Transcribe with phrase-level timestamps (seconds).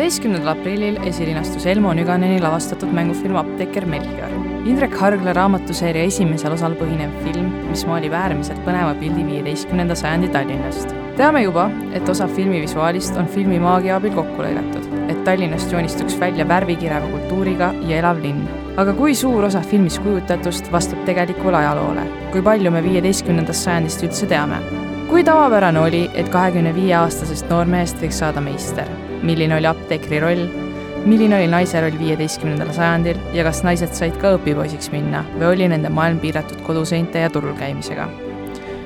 [0.00, 4.30] viieteistkümnendal aprillil esilinastus Elmo Nüganeni lavastatud mängufilm Apteeker Melchior.
[4.64, 10.94] Indrek Hargla raamatuseeria esimesel osal põhinev film, mis maalib äärmiselt põneva pildi viieteistkümnenda sajandi Tallinnast.
[11.18, 16.16] teame juba, et osa filmi visuaalist on filmi maagia abil kokku lõigatud, et Tallinnast joonistuks
[16.20, 18.48] välja värvikireva kultuuriga ja elav linn.
[18.76, 22.08] aga kui suur osa filmis kujutatust vastab tegelikule ajaloole?
[22.32, 24.64] kui palju me viieteistkümnendast sajandist üldse teame?
[25.12, 29.09] kui tavapärane oli, et kahekümne viie aastasest noormehest võiks saada meister?
[29.22, 30.46] Milline oli apteekri roll?
[31.04, 35.68] milline oli naise roll viieteistkümnendal sajandil ja kas naised said ka õpipoisiks minna või oli
[35.72, 38.08] nende maailm piiratud koduseinte ja turul käimisega?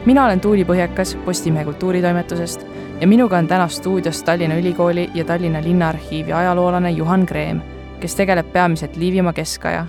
[0.07, 2.67] mina olen Tuuli Põhjakas Postimehe kultuuritoimetusest
[3.01, 7.61] ja minuga on täna stuudios Tallinna Ülikooli ja Tallinna Linnaarhiivi ajaloolane Juhan Kreem,
[8.01, 9.87] kes tegeleb peamiselt Liivimaa keskaja,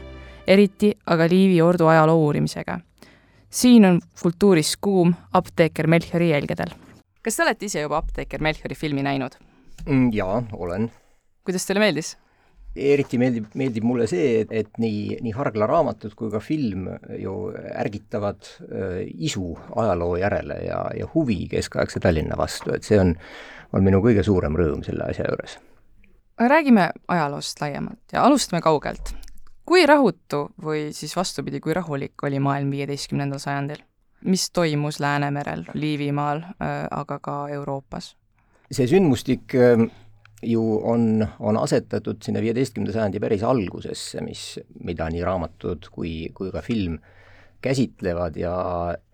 [0.47, 2.79] eriti aga Liivi ordu ajaloo uurimisega
[3.55, 6.75] siin on kultuuris kuum apteeker Melchiori jälgedel.
[7.23, 9.31] kas te olete ise juba apteeker Melchiori filmi näinud?
[9.85, 10.91] Mm, jaa, olen.
[11.45, 12.15] kuidas teile meeldis?
[12.75, 16.89] eriti meeldib, meeldib mulle see, et, et nii, nii Hargla raamatud kui ka film
[17.21, 18.97] ju ärgitavad äh,
[19.29, 23.15] isu ajaloo järele ja, ja huvi keskaegse Tallinna vastu, et see on,
[23.71, 25.59] on minu kõige suurem rõõm selle asja juures.
[26.39, 29.15] räägime ajaloost laiemalt ja alustame kaugelt
[29.65, 33.83] kui rahutu või siis vastupidi, kui rahulik oli maailm viieteistkümnendal sajandil?
[34.25, 38.15] mis toimus Läänemerel, Liivimaal, äh, aga ka Euroopas?
[38.71, 39.89] See sündmustik ähm,
[40.45, 46.51] ju on, on asetatud sinna viieteistkümnenda sajandi päris algusesse, mis, mida nii raamatud kui, kui
[46.53, 46.97] ka film
[47.65, 48.55] käsitlevad ja,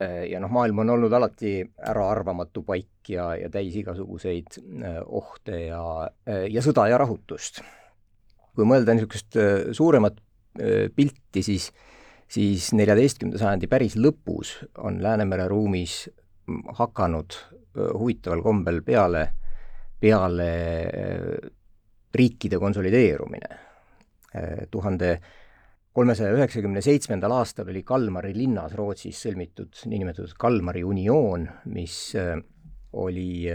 [0.01, 1.59] äh, ja noh, maailm on olnud alati
[1.91, 5.83] äraarvamatu paik ja, ja täis igasuguseid äh, ohte ja,
[6.27, 7.61] ja sõda ja rahutust.
[8.55, 9.37] kui mõelda niisugust
[9.71, 10.17] suuremat
[10.95, 11.69] pilti, siis,
[12.27, 16.09] siis neljateistkümnenda sajandi päris lõpus on Läänemere ruumis
[16.75, 17.37] hakanud
[17.71, 19.29] huvitaval kombel peale,
[20.01, 20.49] peale
[22.11, 23.59] riikide konsolideerumine.
[24.71, 25.09] tuhande
[25.93, 32.13] kolmesaja üheksakümne seitsmendal aastal oli Kalmari linnas Rootsis sõlmitud niinimetatud Kalmari unioon, mis
[32.93, 33.51] oli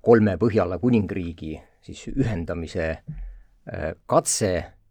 [0.00, 2.86] kolme Põhjala kuningriigi siis ühendamise
[4.06, 4.81] katse Äh,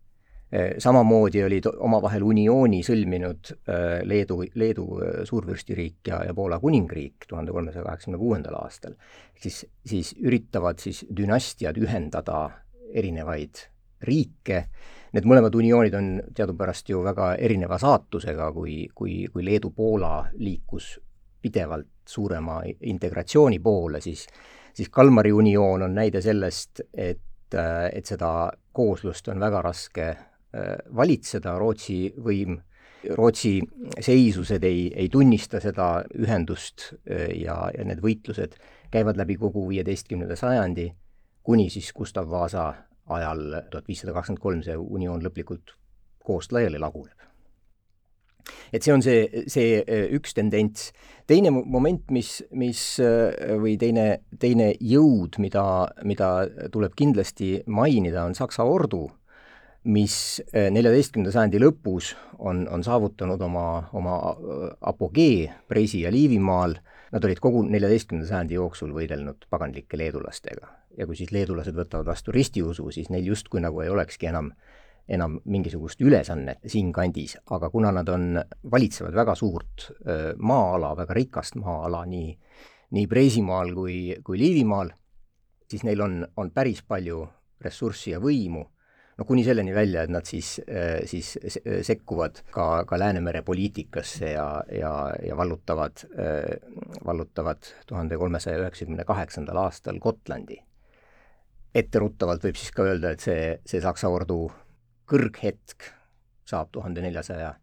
[0.77, 7.53] samamoodi olid omavahel uniooni sõlminud äh, Leedu, Leedu äh, suurvürstiriik ja, ja Poola kuningriik tuhande
[7.55, 8.97] kolmesaja kaheksakümne kuuendal aastal.
[9.39, 12.49] siis, siis üritavad siis dünastiad ühendada
[12.91, 13.61] erinevaid
[14.03, 14.65] riike,
[15.13, 20.97] need mõlemad unioonid on teadupärast ju väga erineva saatusega, kui, kui, kui Leedu-Poola liikus
[21.41, 24.27] pidevalt suurema integratsiooni poole, siis
[24.73, 27.55] siis Kalmari unioon on näide sellest, et,
[27.93, 30.30] et seda kooslust on väga raske Äh,
[30.95, 32.57] valitseda, Rootsi võim,
[33.17, 33.61] Rootsi
[33.99, 38.57] seisused ei, ei tunnista seda ühendust äh, ja, ja need võitlused
[38.93, 40.91] käivad läbi kogu viieteistkümnenda sajandi,
[41.43, 42.67] kuni siis Gustav Vasa
[43.11, 43.41] ajal
[43.71, 45.73] tuhat viissada kakskümmend kolm see unioon lõplikult
[46.21, 47.17] koost laiali laguneb.
[48.73, 50.91] et see on see, see äh, üks tendents.
[51.27, 55.63] teine moment, mis, mis või teine, teine jõud, mida,
[56.03, 56.29] mida
[56.71, 59.07] tuleb kindlasti mainida, on Saksa ordu
[59.83, 60.15] mis
[60.53, 63.65] eh, neljateistkümnenda sajandi lõpus on, on saavutanud oma,
[63.97, 66.75] oma eh, apogee Preisi ja Liivimaal,
[67.11, 70.77] nad olid kogu neljateistkümnenda sajandi jooksul võidelnud paganlike leedulastega.
[70.97, 74.51] ja kui siis leedulased võtavad vastu ristiusu, siis neil justkui nagu ei olekski enam,
[75.07, 78.41] enam mingisugust ülesannet siinkandis, aga kuna nad on,
[78.71, 82.35] valitsevad väga suurt eh, maa-ala, väga rikast maa-ala nii,
[82.91, 84.91] nii Preisimaal kui, kui Liivimaal,
[85.71, 87.25] siis neil on, on päris palju
[87.61, 88.67] ressurssi ja võimu
[89.21, 91.35] no kuni selleni välja, et nad siis, äh, siis
[91.85, 94.93] sekkuvad ka, ka Läänemere poliitikasse ja, ja,
[95.27, 96.57] ja vallutavad, äh,
[97.05, 100.57] vallutavad tuhande kolmesaja üheksakümne kaheksandal aastal Gotlandi.
[101.75, 104.49] etteruttavalt võib siis ka öelda, et see, see Saksa ordu
[105.07, 105.85] kõrghetk
[106.43, 107.53] saab tuhande neljasaja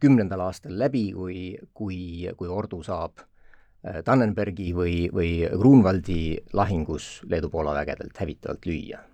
[0.00, 7.74] kümnendal aastal läbi, kui, kui, kui ordu saab äh, Tannenbergi või, või Grunwaldi lahingus Leedu-Poola
[7.80, 9.06] vägedelt hävitavalt lüüa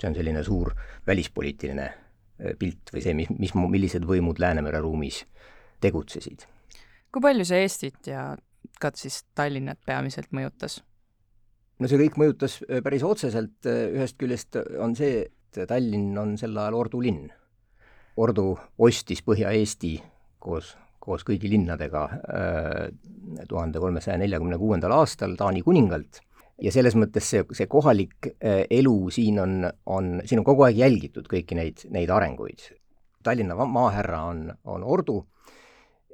[0.00, 0.72] see on selline suur
[1.06, 5.24] välispoliitiline äh, pilt või see, mis, mis, millised võimud Läänemere ruumis
[5.80, 6.46] tegutsesid.
[7.12, 8.30] kui palju see Eestit ja
[8.80, 10.80] ka siis Tallinnat peamiselt mõjutas?
[11.78, 16.36] no see kõik mõjutas äh, päris otseselt, äh, ühest küljest on see, et Tallinn on
[16.38, 17.28] sel ajal Ordu linn.
[18.20, 19.96] Ordu ostis Põhja-Eesti
[20.42, 22.02] koos, koos kõigi linnadega
[23.48, 26.20] tuhande kolmesaja neljakümne kuuendal aastal Taani kuningalt
[26.60, 30.80] ja selles mõttes see, see kohalik äh, elu siin on, on, siin on kogu aeg
[30.80, 32.70] jälgitud kõiki neid, neid arenguid.
[33.22, 35.20] Tallinna maahärra on, on Ordu,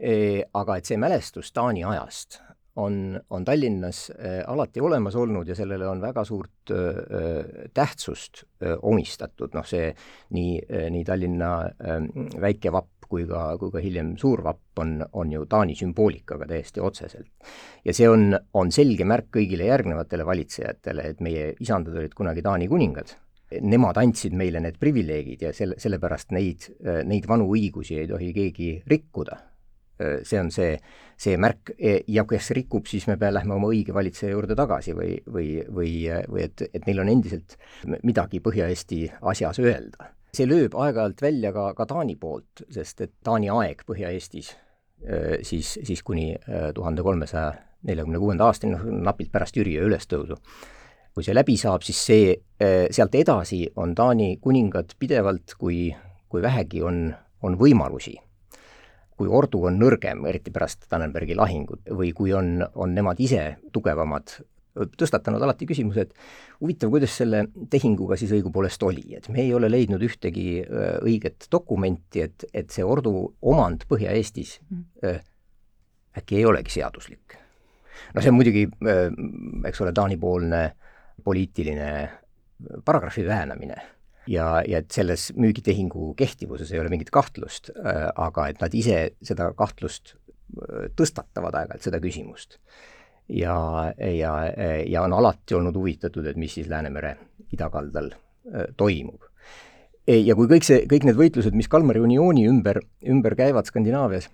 [0.03, 2.41] äh, aga et see mälestus Taani ajast
[2.77, 8.77] on, on Tallinnas äh, alati olemas olnud ja sellele on väga suurt äh, tähtsust äh,
[8.83, 9.89] omistatud, noh see
[10.37, 10.61] nii,
[10.91, 11.51] nii Tallinna
[12.41, 16.83] väike vapp kui ka, kui ka hiljem suur vapp on, on ju Taani sümboolikaga täiesti
[16.85, 17.31] otseselt.
[17.85, 22.69] ja see on, on selge märk kõigile järgnevatele valitsejatele, et meie isandad olid kunagi Taani
[22.69, 23.17] kuningad
[23.63, 26.65] nemad andsid meile need privileegid ja selle, sellepärast neid,
[27.07, 29.39] neid vanu õigusi ei tohi keegi rikkuda
[29.97, 30.77] see on see,
[31.17, 35.17] see märk e, ja kes rikub, siis me lähme oma õige valitseja juurde tagasi või,
[35.33, 35.93] või, või,
[36.29, 37.57] või et, et neil on endiselt
[38.05, 40.13] midagi Põhja-Eesti asjas öelda.
[40.37, 44.53] See lööb aeg-ajalt välja ka, ka Taani poolt, sest et Taani aeg Põhja-Eestis
[45.43, 46.35] siis, siis kuni
[46.75, 47.53] tuhande kolmesaja
[47.87, 50.39] neljakümne kuuenda aastani, noh napilt pärast Jüri ülestõusu.
[51.15, 52.33] kui see läbi saab, siis see,
[52.93, 55.89] sealt edasi on Taani kuningad pidevalt, kui,
[56.29, 58.19] kui vähegi on, on võimalusi
[59.17, 64.35] kui ordu on nõrgem, eriti pärast Tannenbergi lahingut, või kui on, on nemad ise tugevamad,
[64.99, 69.71] tõstatanud alati küsimuse, et huvitav, kuidas selle tehinguga siis õigupoolest oli, et me ei ole
[69.73, 70.61] leidnud ühtegi
[71.03, 74.59] õiget dokumenti, et, et see ordu omand Põhja-Eestis
[75.05, 75.21] äh,
[76.17, 77.37] äkki ei olegi seaduslik.
[78.15, 78.67] no see on muidugi,
[79.69, 80.63] eks ole, Taani-poolne
[81.25, 81.91] poliitiline
[82.85, 83.77] paragrahvi väänamine
[84.31, 87.71] ja, ja et selles müügitehingu kehtivuses ei ole mingit kahtlust,
[88.15, 90.17] aga et nad ise seda kahtlust
[90.97, 92.61] tõstatavad aeg-ajalt, seda küsimust.
[93.29, 94.33] Ja, ja,
[94.87, 97.17] ja on alati olnud huvitatud, et mis siis Läänemere
[97.53, 98.11] idakaldal
[98.77, 99.27] toimub.
[100.07, 102.79] Ja kui kõik see, kõik need võitlused, mis Kalmari uniooni ümber,
[103.11, 104.29] ümber käivad Skandinaavias,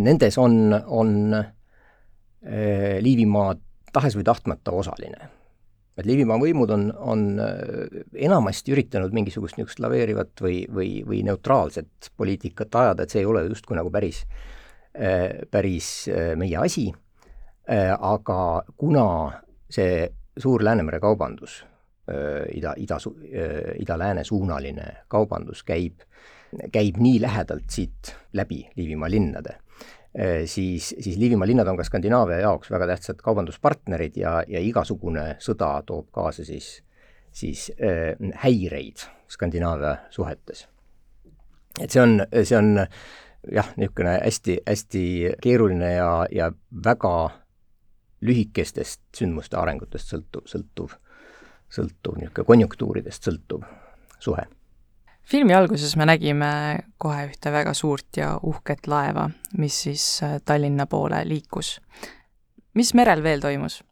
[0.00, 1.12] nendes on, on
[3.04, 3.52] Liivimaa
[3.92, 5.28] tahes või tahtmata osaline
[5.94, 12.74] et Liivimaa võimud on, on enamasti üritanud mingisugust niisugust laveerivat või, või, või neutraalset poliitikat
[12.80, 14.53] ajada, et see ei ole justkui nagu päris, äh,
[15.50, 16.92] päris äh, meie asi,
[17.66, 19.06] aga kuna
[19.72, 20.04] see
[20.38, 21.62] suur Läänemere kaubandus,
[22.52, 22.98] ida, ida,
[23.80, 26.04] ida-lääne suunaline kaubandus käib,
[26.72, 29.56] käib nii lähedalt siit läbi Liivimaa linnade
[30.18, 35.24] Äh, siis, siis Liivimaa linnad on ka Skandinaavia jaoks väga tähtsad kaubanduspartnerid ja, ja igasugune
[35.42, 36.68] sõda toob kaasa siis,
[37.34, 38.14] siis äh,
[38.44, 40.68] häireid Skandinaavia suhetes.
[41.80, 42.86] et see on, see on
[43.52, 45.04] jah, niisugune hästi, hästi
[45.42, 46.50] keeruline ja, ja
[46.84, 47.14] väga
[48.24, 50.98] lühikestest sündmuste arengutest sõltuv, sõltuv,
[51.68, 53.64] sõltuv niisugune konjunktuuridest sõltuv
[54.18, 54.46] suhe
[55.24, 56.50] filmi alguses me nägime
[57.00, 61.80] kohe ühte väga suurt ja uhket laeva, mis siis äh, Tallinna poole liikus.
[62.74, 63.82] mis merel veel toimus?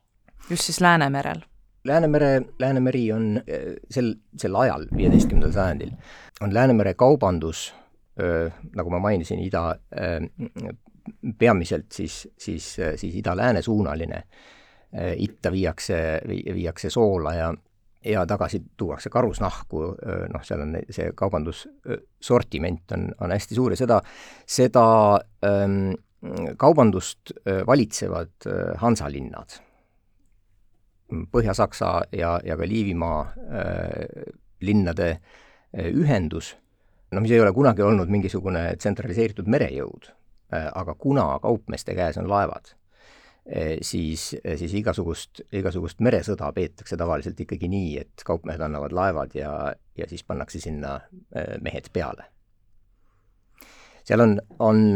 [0.50, 1.43] just siis Läänemerel?
[1.84, 5.90] Läänemere, Läänemeri on äh, sel, sel ajal, viieteistkümnendal sajandil,
[6.40, 7.75] on Läänemere kaubandus,
[8.76, 9.64] nagu ma mainisin, ida,
[11.38, 14.22] peamiselt siis, siis, siis ida-lääne suunaline,
[15.16, 15.98] itta viiakse,
[16.28, 17.52] viiakse soola ja
[18.04, 19.82] ja tagasi tuuakse karusnahku,
[20.34, 24.00] noh, seal on see kaubandussortiment on, on hästi suur ja seda,
[24.42, 24.86] seda
[26.58, 27.30] kaubandust
[27.66, 28.48] valitsevad
[28.82, 29.54] hansalinnad.
[31.30, 34.26] Põhja-Saksa ja, ja ka Liivimaa äh,
[34.64, 35.08] linnade
[35.76, 36.54] ühendus,
[37.12, 42.31] no mis ei ole kunagi olnud mingisugune tsentraliseeritud merejõud äh,, aga kuna kaupmeeste käes on
[42.31, 42.75] laevad
[43.47, 49.34] Eh, siis, eh, siis igasugust, igasugust meresõda peetakse tavaliselt ikkagi nii, et kaupmehed annavad laevad
[49.34, 49.51] ja,
[49.98, 51.01] ja siis pannakse sinna
[51.34, 52.29] eh, mehed peale.
[54.06, 54.94] seal on, on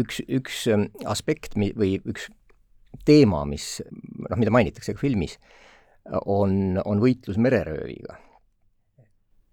[0.00, 0.60] üks, üks
[1.08, 2.28] aspekt mi-, või üks
[3.08, 3.80] teema, mis
[4.28, 5.38] noh, mida mainitakse ka filmis,
[6.24, 8.16] on, on võitlus mererööviga.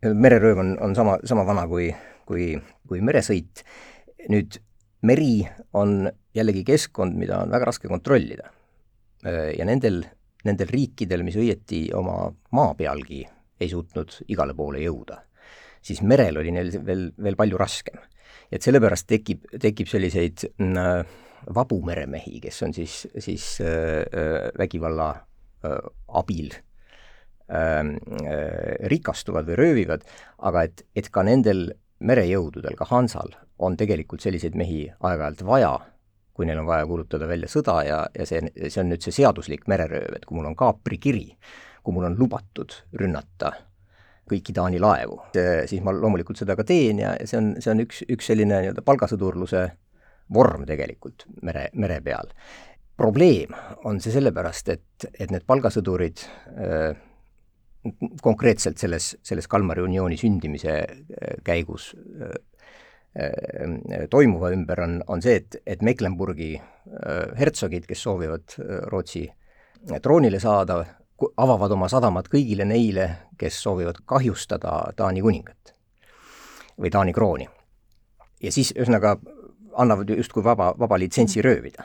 [0.03, 1.89] Mererööv on, on sama, sama vana kui,
[2.27, 2.53] kui,
[2.87, 3.63] kui meresõit.
[4.29, 4.59] nüüd
[5.07, 8.51] meri on jällegi keskkond, mida on väga raske kontrollida.
[9.57, 10.03] ja nendel,
[10.47, 13.25] nendel riikidel, mis õieti oma maa pealgi
[13.59, 15.17] ei suutnud igale poole jõuda,
[15.83, 17.99] siis merel oli neil veel, veel palju raskem.
[18.51, 21.03] et sellepärast tekib, tekib selliseid äh,
[21.55, 25.09] vabu meremehi, kes on siis, siis äh, vägivalla
[25.65, 25.77] äh,
[26.07, 26.68] abil äh,
[28.93, 30.03] rikastuvad või röövivad,
[30.45, 35.71] aga et, et ka nendel merejõududel, ka Hansal, on tegelikult selliseid mehi aeg-ajalt vaja,
[36.33, 39.65] kui neil on vaja kuulutada välja sõda ja, ja see, see on nüüd see seaduslik
[39.67, 41.25] mererööv, et kui mul on kaaprikiri,
[41.83, 43.51] kui mul on lubatud rünnata
[44.29, 45.17] kõiki Taani laevu,
[45.67, 48.85] siis ma loomulikult seda ka teen ja, see on, see on üks, üks selline nii-öelda
[48.85, 49.65] palgasõdurluse
[50.33, 52.29] vorm tegelikult mere, mere peal.
[52.99, 53.55] probleem
[53.87, 56.23] on see sellepärast, et, et need palgasõdurid
[56.59, 56.91] äh,
[58.21, 60.81] konkreetselt selles, selles Kalmari uniooni sündimise
[61.43, 61.93] käigus
[64.09, 66.51] toimuva ümber, on, on see, et, et Mecklenburgi
[67.39, 68.53] hertsogid, kes soovivad
[68.91, 69.23] Rootsi
[70.03, 70.77] troonile saada,
[71.37, 73.09] avavad oma sadamad kõigile neile,
[73.39, 75.73] kes soovivad kahjustada Taani kuningat
[76.79, 77.49] või Taani krooni.
[78.43, 79.17] ja siis ühesõnaga
[79.79, 81.83] annavad justkui vaba, vaba litsentsi röövida.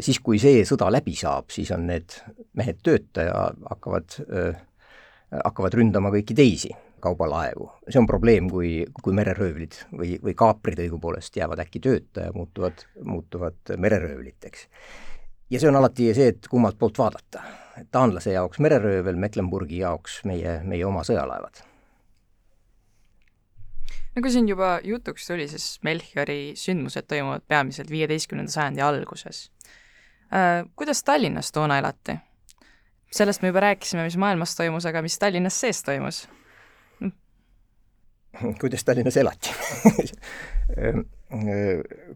[0.00, 2.14] siis, kui see sõda läbi saab, siis on need
[2.54, 3.38] mehed tööta ja
[3.70, 4.18] hakkavad,
[5.32, 6.72] hakkavad ründama kõiki teisi
[7.02, 7.70] kaubalaevu.
[7.88, 12.84] see on probleem, kui, kui mereröövlid või, või kaaprid õigupoolest jäävad äkki tööta ja muutuvad,
[13.04, 14.68] muutuvad mereröövliteks.
[15.50, 17.42] ja see on alati see, et kummalt poolt vaadata.
[17.90, 21.64] taanlase jaoks mereröövel, Mecklenburgi jaoks meie, meie oma sõjalaevad
[24.16, 29.50] nagu siin juba jutuks tuli, siis Melchiori sündmused toimuvad peamiselt viieteistkümnenda sajandi alguses
[30.32, 30.68] äh,.
[30.76, 32.18] Kuidas Tallinnas toona elati?
[33.12, 36.24] Sellest me juba rääkisime, mis maailmas toimus, aga mis Tallinnas sees toimus
[38.60, 39.52] kuidas Tallinnas elati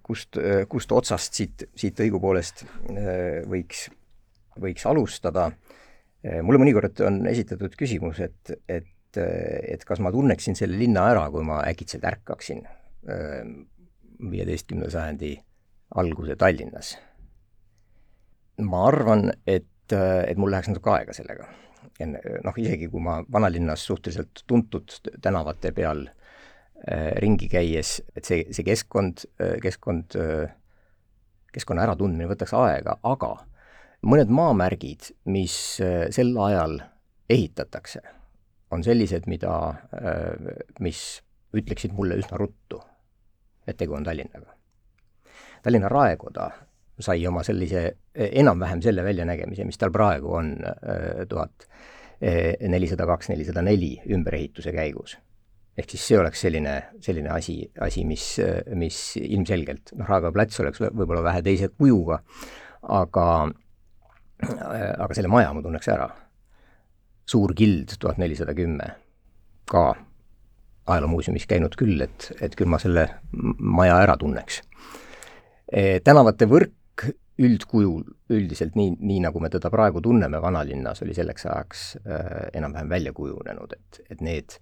[0.06, 0.36] kust,
[0.68, 2.68] kust otsast siit, siit õigupoolest äh,
[3.48, 3.88] võiks,
[4.60, 5.50] võiks alustada.
[6.42, 11.40] mulle mõnikord on esitatud küsimus, et, et et kas ma tunneksin selle linna ära, kui
[11.46, 12.58] ma äkitselt ärkaksin
[14.30, 15.30] viieteistkümnenda sajandi
[15.96, 16.98] alguse Tallinnas.
[18.60, 21.48] ma arvan, et, et mul läheks natuke aega sellega.
[22.00, 24.90] enne, noh, isegi kui ma vanalinnas suhteliselt tuntud
[25.22, 30.18] tänavate peal äh, ringi käies, et see, see keskkond, äh, keskkond,
[31.52, 33.32] keskkonna äratundmine võtaks aega, aga
[34.04, 36.80] mõned maamärgid, mis sel ajal
[37.32, 38.02] ehitatakse
[38.70, 41.22] on sellised, mida, äh, mis
[41.56, 42.80] ütleksid mulle üsna ruttu,
[43.66, 44.54] et tegu on Tallinnaga.
[45.62, 46.50] Tallinna raekoda
[47.00, 47.84] sai oma sellise,
[48.14, 51.68] enam-vähem selle väljanägemise, mis tal praegu on äh, tuhat
[52.16, 55.18] nelisada kaks, nelisada neli ümberehituse käigus.
[55.76, 56.70] ehk siis see oleks selline,
[57.04, 58.24] selline asi, asi, mis,
[58.80, 62.22] mis ilmselgelt, noh, Raekoja plats oleks võib-olla vähe teise kujuga,
[62.88, 63.26] aga,
[64.96, 66.08] aga selle maja ma tunneks ära
[67.26, 68.92] suur kild tuhat nelisada kümme,
[69.70, 69.90] ka
[70.86, 73.08] ajaloomuuseumis käinud küll, et, et küll ma selle
[73.58, 74.60] maja ära tunneks
[75.66, 75.98] e,.
[76.06, 76.75] tänavate võrk
[77.38, 82.88] üldkujul, üldiselt nii, nii nagu me teda praegu tunneme vanalinnas, oli selleks ajaks äh, enam-vähem
[82.88, 84.56] välja kujunenud, et, et need,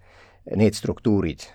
[0.56, 1.46] need struktuurid,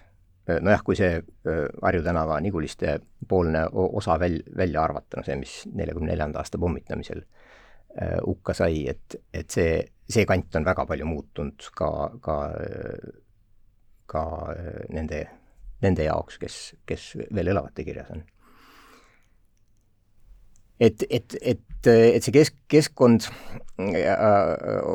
[0.50, 5.62] nojah, kui see äh, Harju tänava Niguliste poolne osa väl-, välja arvata, no see, mis
[5.74, 9.74] neljakümne neljanda aasta pommitamisel äh, hukka sai, et, et see
[10.10, 11.90] see kant on väga palju muutunud ka,
[12.24, 12.38] ka,
[14.10, 14.24] ka
[14.96, 15.22] nende,
[15.86, 16.60] nende jaoks, kes,
[16.90, 18.24] kes veel elavate kirjas on.
[20.80, 24.16] Et, et, et, et see kesk, keskkond äh,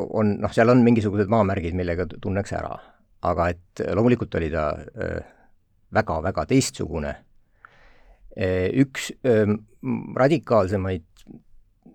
[0.09, 2.75] on, noh, seal on mingisugused maamärgid, millega tunneks ära,
[3.25, 4.71] aga et loomulikult oli ta
[5.95, 7.15] väga-väga äh, teistsugune.
[8.35, 9.13] Äh, üks
[10.19, 11.05] radikaalsemaid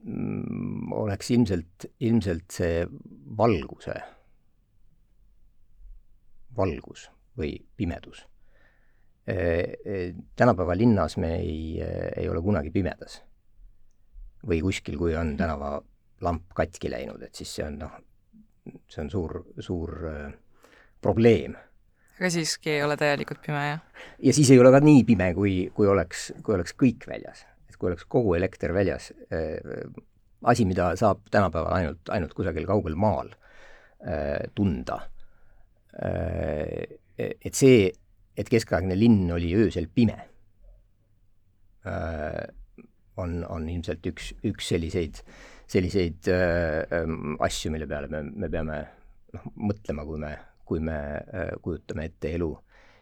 [0.04, 2.84] Mm, oleks ilmselt, ilmselt see
[3.36, 3.98] valguse,
[6.56, 8.24] valgus või pimedus.
[10.40, 11.82] Tänapäeva linnas me ei,
[12.16, 13.20] ei ole kunagi pimedas.
[14.46, 17.98] Või kuskil, kui on tänavalamp katki läinud, et siis see on noh,
[18.88, 20.30] see on suur, suur äh,
[21.00, 21.56] probleem
[22.20, 24.02] aga siiski ei ole täielikult pime, jah?
[24.20, 27.46] ja siis ei ole ka nii pime, kui, kui oleks, kui oleks kõik väljas
[27.80, 29.56] kui oleks kogu elekter väljas, äh,
[30.52, 33.32] asi, mida saab tänapäeval ainult, ainult kusagil kaugel maal
[34.04, 35.00] äh, tunda.
[35.96, 37.88] Äh, et see,
[38.36, 40.16] et keskaegne linn oli öösel pime,
[43.20, 45.20] on, on ilmselt üks, üks selliseid,
[45.70, 48.80] selliseid ähm, asju, mille peale me, me peame
[49.36, 50.34] noh, mõtlema, kui me,
[50.66, 50.98] kui me
[51.62, 52.50] kujutame ette elu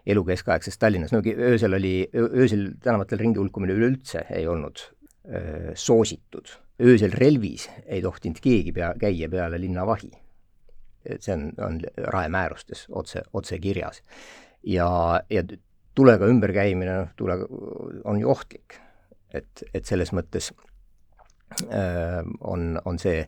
[0.09, 4.81] elu keskaegses Tallinnas, no öösel oli, öösel tänavatel ringi hulkumine üleüldse ei olnud
[5.29, 6.49] öö, soositud.
[6.81, 10.11] öösel relvis ei tohtinud keegi pea, käia peale linnavahi.
[11.21, 11.81] see on, on
[12.13, 14.03] Rae määrustes otse, otse kirjas.
[14.63, 15.43] ja, ja
[15.95, 17.47] tulega ümberkäimine, noh, tulega
[18.05, 18.81] on ju ohtlik.
[19.35, 20.53] Et, et selles mõttes
[21.65, 23.23] öö, on, on see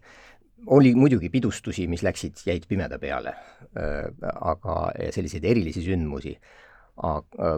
[0.66, 3.33] oli muidugi pidustusi, mis läksid, jäid pimeda peale,
[3.73, 4.75] aga
[5.14, 6.35] selliseid erilisi sündmusi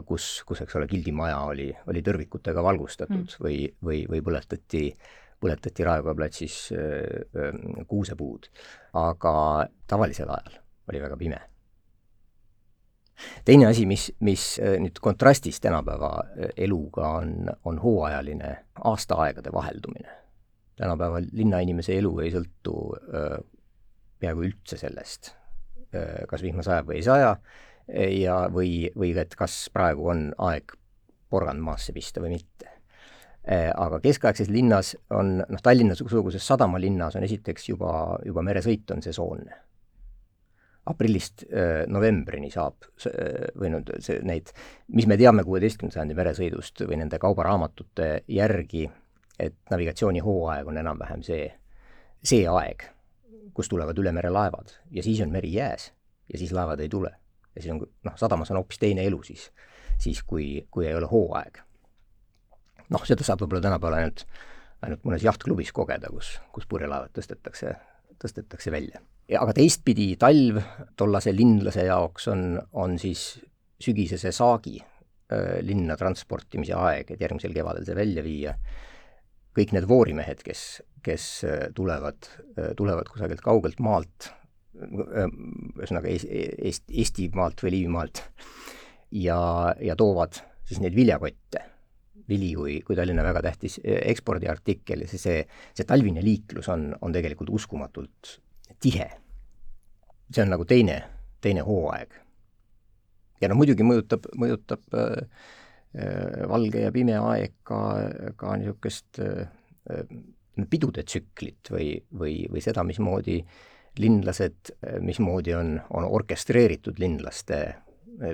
[0.07, 3.43] kus, kus, eks ole, gildimaja oli, oli tõrvikutega valgustatud mm.
[3.43, 4.85] või, või, või põletati,
[5.43, 7.57] põletati Raekoja platsis äh,
[7.89, 8.51] kuusepuud.
[9.03, 9.35] aga
[9.89, 10.61] tavalisel ajal
[10.93, 11.41] oli väga pime.
[13.45, 16.13] Teine asi, mis, mis nüüd kontrastis tänapäeva
[16.57, 20.19] eluga on, on hooajaline aastaaegade vaheldumine.
[20.77, 23.37] tänapäeval linnainimese elu ei sõltu äh,
[24.23, 25.35] peaaegu üldse sellest,
[26.29, 27.33] kas vihma sajab või ei saja
[28.23, 30.73] ja, või, või et kas praegu on aeg
[31.33, 32.71] porgand maasse pista või mitte.
[33.75, 37.91] Aga keskaegses linnas on, noh, Tallinna-suguses sadamalinnas on esiteks juba,
[38.25, 39.59] juba meresõit on sesoonne
[40.91, 41.45] aprillist
[41.87, 42.89] novembrini saab
[43.59, 44.51] või no see, neid,
[44.91, 48.89] mis me teame kuueteistkümnenda sajandi meresõidust või nende kaubaraamatute järgi,
[49.39, 51.47] et navigatsioonihooaeg on enam-vähem see,
[52.19, 52.83] see aeg,
[53.55, 55.93] kus tulevad üle mere laevad ja siis on meri jääs
[56.33, 57.13] ja siis laevad ei tule.
[57.55, 59.51] ja siis on, noh, sadamas on hoopis teine elu siis,
[59.99, 61.63] siis kui, kui ei ole hooaeg.
[62.89, 64.27] noh, seda saab võib-olla tänapäeval ainult,
[64.83, 67.77] ainult mõnes jahtklubis kogeda, kus, kus purjelaevad tõstetakse,
[68.23, 69.03] tõstetakse välja
[69.39, 70.59] aga teistpidi, talv
[70.99, 73.41] tollase linlase jaoks on, on siis
[73.83, 74.77] sügisese saagi
[75.65, 78.57] linna transportimise aeg, et järgmisel kevadel see välja viia.
[79.53, 81.25] kõik need voorimehed, kes, kes
[81.77, 82.29] tulevad,
[82.77, 84.31] tulevad kusagilt kaugelt maalt,
[84.73, 88.23] ühesõnaga Eest, Eestimaalt või Liivimaalt,
[89.13, 91.67] ja, ja toovad siis neid viljakotte,
[92.29, 95.41] vili kui, kui Tallinna väga tähtis ekspordiartikkel ja see, see,
[95.75, 98.37] see talvine liiklus on, on tegelikult uskumatult
[98.83, 99.09] tihe.
[100.33, 101.03] see on nagu teine,
[101.41, 102.15] teine hooaeg.
[103.41, 105.19] ja noh, muidugi mõjutab, mõjutab äh,
[105.99, 107.83] äh, valge ja pime aeg ka,
[108.37, 109.47] ka niisugust äh,
[110.71, 113.41] pidude tsüklit või, või, või seda, mismoodi
[113.99, 114.73] linlased,
[115.05, 117.59] mismoodi on, on orkestreeritud linlaste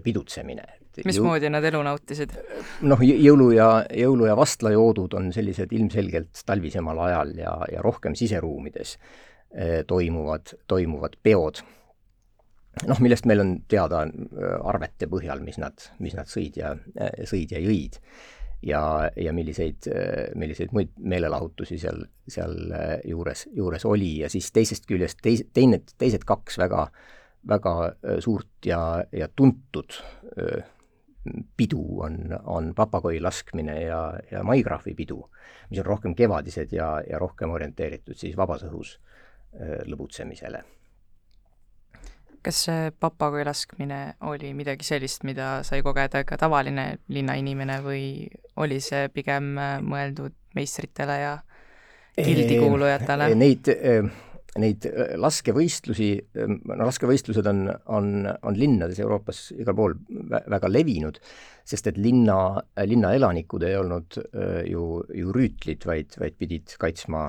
[0.04, 0.64] pidutsemine.
[1.06, 2.35] mismoodi nad elu nautisid?
[2.82, 8.97] noh, jõulu ja, jõulu ja vastlajoodud on sellised ilmselgelt talvisemal ajal ja, ja rohkem siseruumides
[9.49, 11.62] Eh, toimuvad, toimuvad peod,
[12.85, 16.75] noh, millest meil on teada eh, arvete põhjal, mis nad, mis nad sõid ja,
[17.25, 17.97] sõid ja jõid.
[18.61, 18.82] ja,
[19.16, 19.87] ja milliseid,
[20.37, 22.75] milliseid muid meelelahutusi seal, seal
[23.08, 26.90] juures, juures oli ja siis teisest küljest teis-, teine, teised kaks väga,
[27.49, 27.75] väga
[28.25, 29.95] suurt ja, ja tuntud
[31.57, 35.21] pidu on, on papagoi laskmine ja, ja maigrahvi pidu,
[35.71, 38.97] mis on rohkem kevadised ja, ja rohkem orienteeritud siis vabas õhus
[39.87, 40.62] lõbutsemisele.
[42.42, 48.78] kas see papagoi laskmine oli midagi sellist, mida sai kogeda ka tavaline linnainimene või oli
[48.80, 51.34] see pigem äh, mõeldud meistritele ja
[52.17, 53.28] gildikuulujatele?
[53.39, 54.08] Neid, äh,
[54.60, 54.86] neid
[55.21, 56.10] laskevõistlusi,
[56.49, 59.97] no laskevõistlused on, on, on linnades Euroopas igal pool
[60.28, 61.21] väga levinud,
[61.68, 64.21] sest et linna, linna elanikud ei olnud
[64.68, 67.28] ju, ju rüütlid, vaid, vaid pidid kaitsma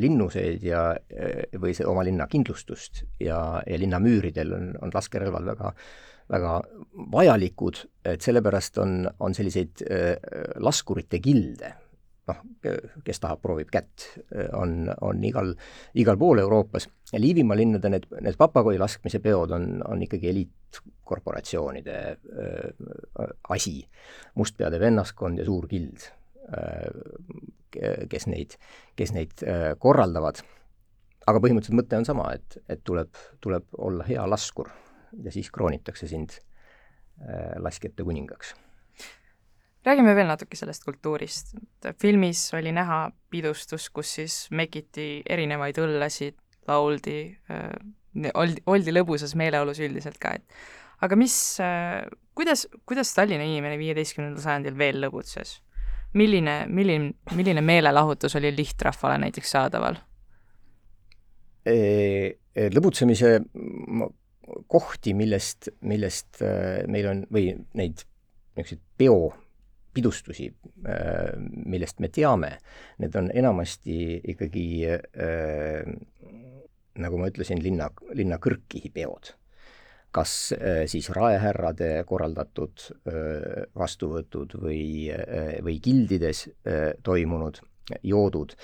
[0.00, 0.88] linnuseid ja,
[1.60, 5.72] või see oma linna kindlustust ja, ja linna müüridel on, on laskerelvad väga,
[6.32, 6.54] väga
[7.12, 10.14] vajalikud, et sellepärast on, on selliseid äh,
[10.64, 11.74] laskurite gilde,
[12.26, 12.42] noh,
[13.06, 14.08] kes tahab, proovib kätt,
[14.58, 15.52] on, on igal,
[15.94, 16.88] igal pool Euroopas.
[17.14, 23.78] Liivimaa linnade need, need papagoi laskmise peod on, on ikkagi eliitkorporatsioonide äh, asi.
[24.34, 26.10] mustpeade vennaskond ja suur gild
[26.46, 28.54] Äh, kes neid,
[28.96, 30.42] kes neid äh, korraldavad.
[31.26, 34.68] aga põhimõtteliselt mõte on sama, et, et tuleb, tuleb olla hea laskur
[35.24, 38.54] ja siis kroonitakse sind äh, laskjate kuningaks.
[39.86, 41.54] Räägime veel natuke sellest kultuurist.
[42.00, 47.20] filmis oli näha pidustus, kus siis mekiti erinevaid õllesid, lauldi,
[48.34, 50.58] oldi, oldi lõbusas meeleolus üldiselt ka, et
[51.06, 51.36] aga mis,
[52.34, 55.60] kuidas, kuidas Tallinna inimene viieteistkümnendal sajandil veel lõbutses?
[56.16, 59.98] milline, milline, milline meelelahutus oli lihtrahvale näiteks saadaval?
[62.76, 63.40] lõbutsemise
[64.70, 66.38] kohti, millest, millest
[66.86, 68.04] meil on, või neid
[68.56, 69.45] niisuguseid peopidustusi,
[70.86, 72.56] äh, millest me teame,
[73.02, 75.88] need on enamasti ikkagi äh,
[76.96, 79.34] nagu ma ütlesin, linna, linna kõrgkihipeod
[80.16, 82.86] kas äh, siis raehärrade korraldatud
[83.76, 85.10] vastuvõtud või,
[85.60, 86.46] või gildides
[87.04, 87.60] toimunud
[88.02, 88.54] joodud,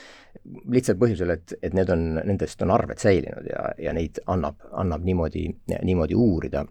[0.73, 5.05] lihtsalt põhjusel, et, et need on, nendest on arved säilinud ja, ja neid annab, annab
[5.07, 5.47] niimoodi,
[5.83, 6.65] niimoodi uurida.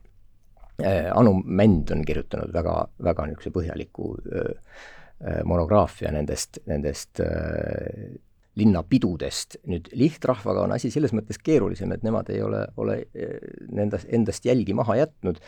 [0.84, 4.12] Anu Mänd on kirjutanud väga, väga niisuguse põhjaliku
[5.46, 7.22] monograafia nendest, nendest
[8.60, 9.60] linnapidudest.
[9.70, 12.98] nüüd lihtrahvaga on asi selles mõttes keerulisem, et nemad ei ole, ole
[13.78, 15.40] endast, endast jälgi maha jätnud,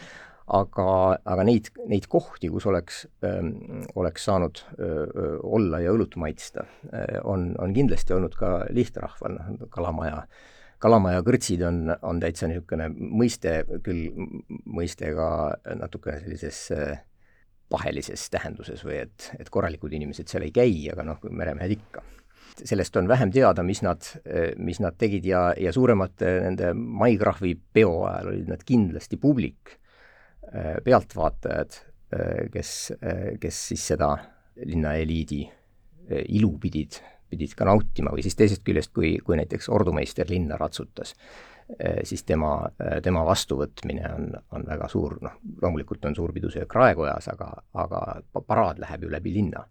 [0.54, 0.88] aga,
[1.26, 3.04] aga neid, neid kohti, kus oleks
[4.00, 6.66] oleks saanud öö, olla ja õlut maitsta,
[7.24, 10.26] on, on kindlasti olnud ka lihtrahval, noh, Kalamaja
[10.84, 14.10] kalamaja kõrtsid on, on täitsa niisugune mõiste, küll
[14.68, 15.28] mõiste ka
[15.80, 16.66] natukene sellises
[17.74, 22.04] pahelises tähenduses või et, et korralikud inimesed seal ei käi, aga noh, meremehed ikka.
[22.54, 24.06] Sellest on vähem teada, mis nad,
[24.62, 29.80] mis nad tegid ja, ja suuremate nende maikrahvi peo ajal olid nad kindlasti publik,
[30.86, 31.80] pealtvaatajad,
[32.54, 32.76] kes,
[33.42, 34.12] kes siis seda
[34.70, 35.42] linna eliidi
[36.38, 37.00] ilu pidid,
[37.34, 41.16] pidid ka nautima või siis teisest küljest, kui, kui näiteks ordumeister linna ratsutas,
[42.04, 42.54] siis tema,
[43.04, 47.48] tema vastuvõtmine on, on väga suur, noh, loomulikult on suur pidusöök Raekojas, aga,
[47.80, 48.02] aga
[48.46, 49.64] paraad läheb ju läbi linna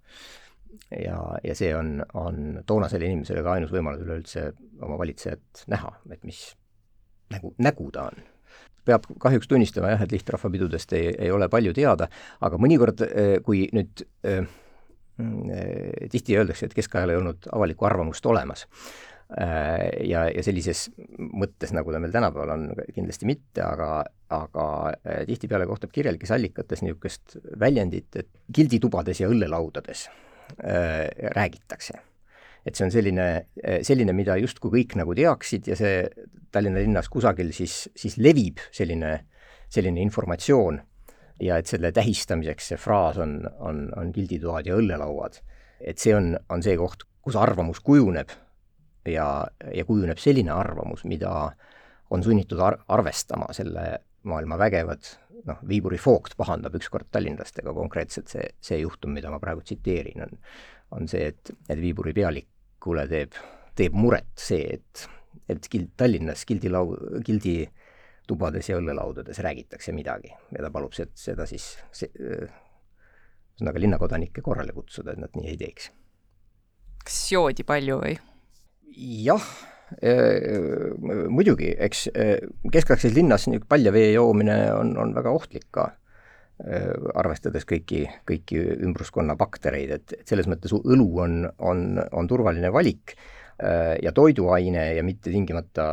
[1.04, 4.48] ja, ja see on, on toonasele inimesele ka ainus võimalus üleüldse
[4.82, 6.42] oma valitsejat näha, et mis
[7.32, 8.28] nägu, nägu ta on.
[8.84, 12.08] peab kahjuks tunnistama jah, et lihtrahvapidudest ei, ei ole palju teada,
[12.42, 14.42] aga mõnikord, eh, kui nüüd eh,
[16.12, 18.64] tihti öeldakse, et keskajal ei olnud avalikku arvamust olemas
[19.36, 20.86] eh, ja, ja sellises
[21.18, 24.66] mõttes, nagu ta meil tänapäeval on, kindlasti mitte, aga, aga
[25.28, 30.08] tihtipeale kohtab kirjalikes allikates niisugust väljendit, et gilditubades ja õllelaudades
[31.32, 31.94] räägitakse.
[32.66, 33.26] et see on selline,
[33.82, 36.02] selline, mida justkui kõik nagu teaksid ja see
[36.52, 39.14] Tallinna linnas kusagil siis, siis levib selline,
[39.72, 40.82] selline informatsioon
[41.42, 45.40] ja et selle tähistamiseks see fraas on, on, on gilditoad ja õllelauad.
[45.80, 48.30] et see on, on see koht, kus arvamus kujuneb
[49.08, 49.26] ja,
[49.74, 51.32] ja kujuneb selline arvamus, mida
[52.12, 53.86] on sunnitud ar-, arvestama selle
[54.28, 55.08] maailma vägevad,
[55.48, 60.38] noh, Viiburi Vogt pahandab ükskord tallinlastega konkreetselt see, see juhtum, mida ma praegu tsiteerin, on,
[60.98, 63.34] on see, et, et Viiburi pealikule teeb,
[63.78, 65.06] teeb muret see, et,
[65.50, 66.94] et Gild, Tallinnas gildilau-,
[67.26, 67.56] gildi
[68.28, 71.72] tubades ja õllelaudades räägitakse midagi ja ta palub seda siis
[72.08, 75.90] ühesõnaga linnakodanikke korrale kutsuda, et nad nii ei teeks.
[77.04, 78.16] kas joodi palju või?
[79.26, 79.50] jah
[81.28, 82.06] muidugi, eks
[82.72, 85.90] keskaegses linnas niisugune paljavee joomine on, on väga ohtlik ka,
[87.18, 93.16] arvestades kõiki, kõiki ümbruskonna baktereid, et, et selles mõttes õlu on, on, on turvaline valik
[94.02, 95.84] ja toiduaine ja mitte tingimata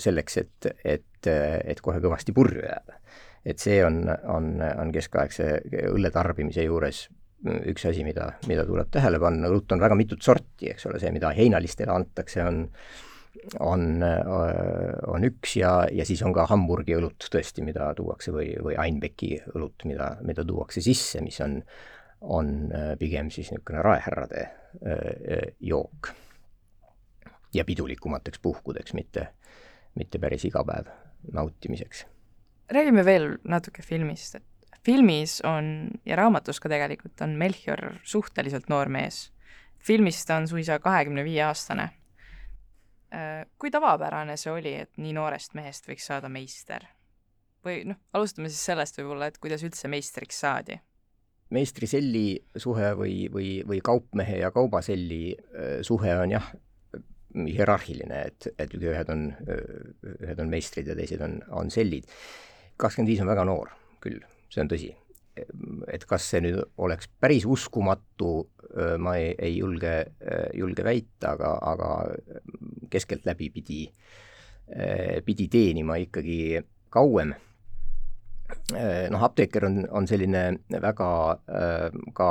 [0.00, 3.00] selleks, et, et, et kohe kõvasti purju jääda.
[3.46, 5.50] et see on, on, on keskaegse
[5.90, 7.02] õlle tarbimise juures
[7.70, 11.12] üks asi, mida, mida tuleb tähele panna, õlut on väga mitut sorti, eks ole, see,
[11.14, 12.64] mida heinalistele antakse, on
[13.60, 14.02] on,
[15.06, 19.36] on üks ja, ja siis on ka Hamburgi õlut tõesti, mida tuuakse või, või Einbecki
[19.54, 21.58] õlut, mida, mida tuuakse sisse, mis on,
[22.36, 22.54] on
[23.00, 24.46] pigem siis niisugune raehärrade
[25.60, 26.12] jook.
[27.56, 29.28] Ja pidulikumateks puhkudeks, mitte,
[29.94, 30.90] mitte päris iga päev
[31.32, 32.06] nautimiseks.
[32.70, 38.88] räägime veel natuke filmist, et filmis on ja raamatus ka tegelikult on Melchior suhteliselt noor
[38.88, 39.32] mees.
[39.78, 41.90] filmis ta on suisa kahekümne viie aastane.
[43.14, 46.86] Äh, kui tavapärane see oli, et nii noorest mehest võiks saada meister?
[47.66, 50.78] või noh, alustame siis sellest võib-olla, et kuidas üldse meistriks saadi?
[51.54, 56.48] meistriselli suhe või, või, või kaupmehe ja kaubaselli äh, suhe on jah,
[57.34, 59.26] hierarhiline, et, et ühed on,
[60.20, 62.06] ühed on meistrid ja teised on, on sellid.
[62.76, 64.92] kakskümmend viis on väga noor küll see on tõsi.
[65.92, 68.30] et kas see nüüd oleks päris uskumatu,
[69.04, 69.92] ma ei, ei julge,
[70.56, 71.90] julge väita, aga, aga
[72.88, 73.82] keskeltläbi pidi,
[75.26, 77.34] pidi teenima ikkagi kauem.
[79.12, 80.46] noh, apteeker on, on selline
[80.80, 81.10] väga
[82.16, 82.30] ka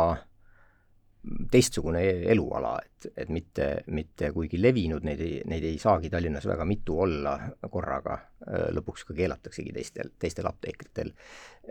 [1.52, 6.46] teistsugune e-, eluala, et, et mitte, mitte kuigi levinud, neid ei, neid ei saagi Tallinnas
[6.50, 7.36] väga mitu olla
[7.72, 8.18] korraga,
[8.76, 11.12] lõpuks ka keelataksegi teistel, teistel apteekritel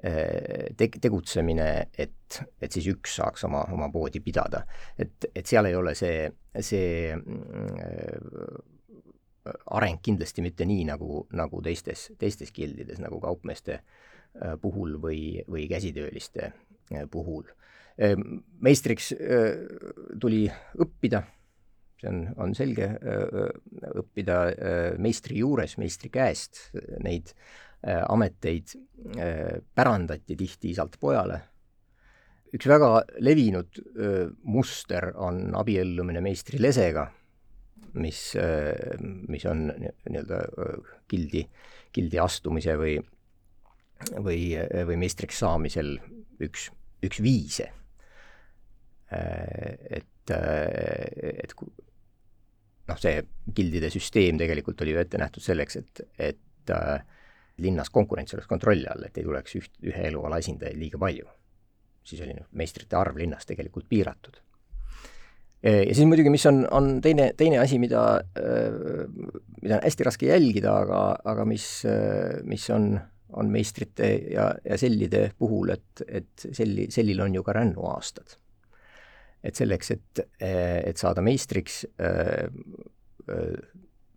[0.01, 4.64] te-, tegutsemine, et, et siis üks saaks oma, oma poodi pidada.
[4.99, 6.29] et, et seal ei ole see,
[6.61, 7.12] see
[9.77, 13.83] areng kindlasti mitte nii, nagu, nagu teistes, teistes gildides, nagu kaupmeeste
[14.61, 16.51] puhul või, või käsitööliste
[17.11, 17.45] puhul
[17.96, 19.12] meistriks
[20.20, 20.44] tuli
[20.83, 21.20] õppida,
[22.00, 22.88] see on, on selge,
[24.02, 24.38] õppida
[25.02, 26.66] meistri juures, meistri käest,
[27.04, 27.35] neid
[27.85, 28.74] ameteid
[29.76, 31.42] pärandati tihti isalt pojale.
[32.54, 33.80] üks väga levinud
[34.46, 37.09] muster on abiellumine meistri lesega,
[37.98, 38.20] mis,
[39.28, 40.40] mis on nii-öelda
[41.11, 41.44] gildi,
[41.94, 42.96] gildi astumise või,
[44.18, 44.40] või,
[44.87, 45.96] või meistriks saamisel
[46.42, 46.70] üks,
[47.04, 47.70] üks viise
[49.90, 51.55] et, äh, et
[52.88, 53.18] noh, see
[53.57, 56.98] gildide süsteem tegelikult oli ju ette nähtud selleks, et, et äh,
[57.64, 61.29] linnas konkurents oleks kontrolli all, et ei tuleks üht, ühe eluala esindajaid liiga palju.
[62.05, 64.37] siis oli noh, meistrite arv linnas tegelikult piiratud.
[65.64, 68.20] ja siis muidugi, mis on, on teine, teine asi, mida,
[69.62, 71.87] mida on hästi raske jälgida, aga, aga mis,
[72.44, 72.90] mis on,
[73.33, 78.37] on meistrite ja, ja sellide puhul, et, et selli, sellil on ju ka rännuaastad
[79.44, 81.83] et selleks, et, et saada meistriks,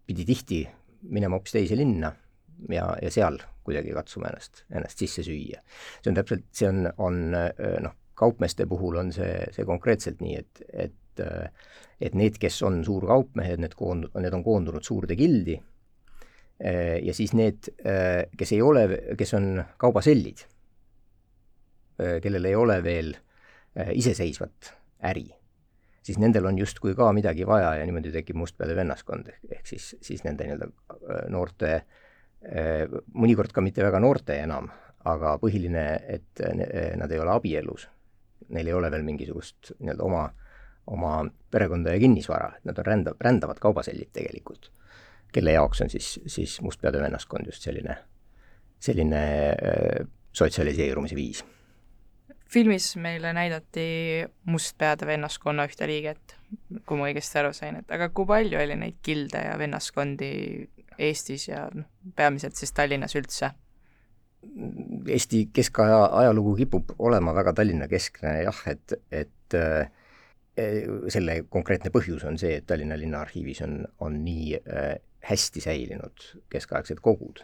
[0.07, 0.61] pidi tihti
[1.11, 2.13] minema hoopis teise linna
[2.71, 5.59] ja, ja seal kuidagi katsuma ennast, ennast sisse süüa.
[5.99, 7.19] see on täpselt, see on, on
[7.83, 10.95] noh, kaupmeeste puhul on see, see konkreetselt nii, et, et
[11.97, 15.55] et need, kes on suurkaupmehed, need koond-, need on koondunud suurde gildi
[16.57, 17.69] ja siis need,
[18.37, 18.83] kes ei ole,
[19.17, 19.47] kes on
[19.81, 20.43] kaubasellid,
[22.21, 23.11] kellel ei ole veel
[23.93, 24.71] iseseisvat
[25.05, 25.27] äri
[26.07, 30.23] siis nendel on justkui ka midagi vaja ja niimoodi tekib mustpeade vennaskond, ehk, siis, siis
[30.23, 31.71] nende nii-öelda äh, noorte,
[32.47, 34.69] äh, mõnikord ka mitte väga noorte enam,
[35.07, 36.41] aga põhiline, et
[36.99, 37.85] nad ei ole abielus,
[38.51, 40.23] neil ei ole veel mingisugust nii-öelda oma,
[40.91, 41.11] oma
[41.51, 44.71] perekonda ja kinnisvara, et nad on rända, rändavad kaubasellid tegelikult,
[45.31, 47.99] kelle jaoks on siis, siis mustpeade vennaskond just selline,
[48.83, 51.43] selline äh, sotsialiseerumise viis
[52.51, 53.87] filmis meile näidati
[54.47, 56.35] mustpeade vennaskonna ühte liiget,
[56.87, 60.31] kui ma õigesti aru sain, et aga kui palju oli neid gilde ja vennaskondi
[60.97, 63.51] Eestis ja noh, peamiselt siis Tallinnas üldse?
[65.11, 69.91] Eesti keskaja ajalugu kipub olema väga Tallinna-keskne jah, et, et äh,
[71.13, 74.95] selle konkreetne põhjus on see, et Tallinna Linnaarhiivis on, on nii äh,
[75.27, 77.41] hästi säilinud keskaegsed kogud,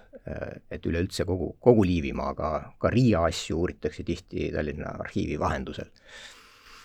[0.72, 5.90] et üleüldse kogu, kogu Liivimaa, ka, Riia asju uuritakse tihti Tallinna arhiivi vahendusel.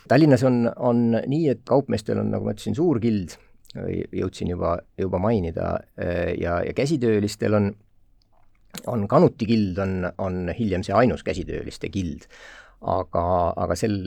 [0.09, 3.37] Tallinnas on, on nii, et kaupmeestel on, nagu ma ütlesin, suur gild,
[3.77, 5.75] jõudsin juba, juba mainida,
[6.41, 7.71] ja, ja käsitöölistel on,
[8.91, 12.27] on kanutigild, on, on hiljem see ainus käsitööliste gild
[12.81, 13.25] aga,
[13.59, 13.99] aga sel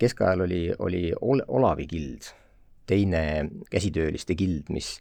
[0.00, 2.30] keskajal oli, oli ol, Olavi gild,
[2.86, 3.22] teine
[3.70, 4.96] käsitööliste gild, mis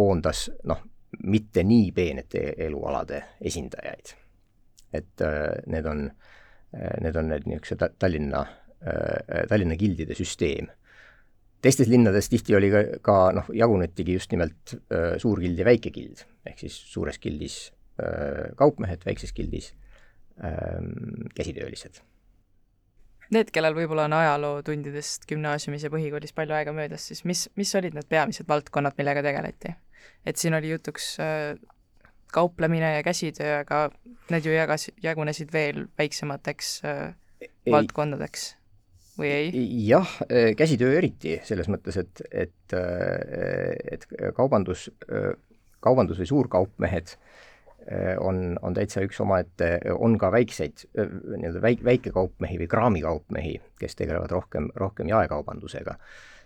[0.00, 0.80] koondas noh,
[1.28, 4.16] mitte nii peenete elualade esindajaid.
[4.92, 6.08] et äh, need on,
[6.74, 8.40] äh, need on need niisuguse Tallinna,
[8.82, 10.66] äh, Tallinna gildide süsteem.
[11.62, 14.74] teistes linnades tihti oli ka, ka noh, jagunetigi just nimelt
[15.20, 17.66] suurgild ja väikegild, ehk siis suures gildis
[18.56, 19.74] kaupmehed, väikses gildis
[20.40, 22.00] ähm, käsitöölised
[23.30, 27.94] Need, kellel võib-olla on ajalootundidest gümnaasiumis ja põhikoolis palju aega möödas, siis mis, mis olid
[27.94, 29.76] need peamised valdkonnad, millega tegeleti?
[30.26, 31.58] Et siin oli jutuks äh,
[32.32, 33.88] kauplemine ja käsitöö, aga
[34.30, 37.02] need ju jagas, jagunesid veel väiksemateks äh,
[37.42, 38.46] ei, valdkondadeks
[39.18, 39.66] või ei?
[39.86, 42.76] jah, äh, käsitöö eriti, selles mõttes, et, et,
[43.92, 44.88] et kaubandus,
[45.80, 47.16] kaubandus või suurkaupmehed
[48.20, 54.30] on, on täitsa üks omaette, on ka väikseid nii-öelda väik-, väikekaupmehi või kraamikaupmehi, kes tegelevad
[54.36, 55.96] rohkem, rohkem jaekaubandusega.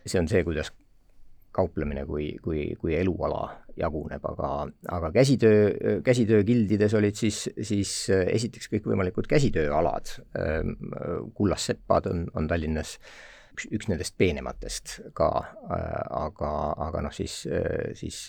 [0.06, 0.70] see on see, kuidas
[1.54, 3.44] kauplemine kui, kui, kui eluala
[3.78, 4.50] jaguneb, aga,
[4.96, 10.74] aga käsitöö, käsitöögildides olid siis, siis äh, esiteks kõikvõimalikud käsitööalad, ähm,
[11.34, 12.98] kullassepad on, on Tallinnas
[13.54, 15.30] üks, üks nendest peenematest ka,
[15.70, 16.52] aga,
[16.88, 17.44] aga noh, siis,
[17.98, 18.24] siis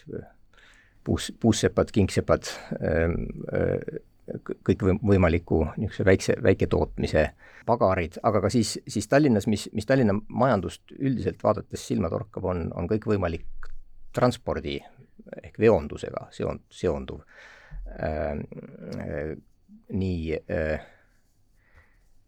[1.05, 2.49] puus, puussepad, kingsepad,
[2.81, 4.01] ähm, äh,
[4.65, 7.25] kõikvõimaliku niisuguse väikse, väiketootmise
[7.65, 12.65] pagarid, aga ka siis, siis Tallinnas, mis, mis Tallinna majandust üldiselt vaadates silma torkab, on,
[12.73, 13.69] on kõikvõimalik
[14.15, 14.79] transpordi
[15.43, 17.21] ehk veondusega seon-, seonduv
[18.01, 18.33] äh,.
[18.95, 19.35] Äh,
[19.93, 20.85] nii äh,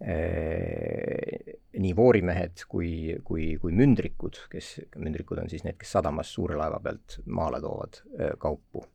[0.01, 6.57] äh nii voorimehed kui, kui, kui mündrikud, kes, mündrikud on siis need, kes sadamas suure
[6.57, 7.99] laeva pealt maale toovad
[8.41, 8.85] kaupu.